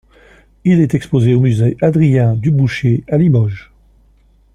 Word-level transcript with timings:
Il 0.63 0.81
est 0.81 0.95
exposé 0.95 1.35
au 1.35 1.39
musée 1.41 1.77
Adrien 1.79 2.33
Dubouché 2.35 3.03
à 3.07 3.19
Limoges. 3.19 3.71